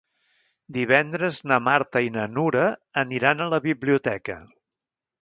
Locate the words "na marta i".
1.51-2.11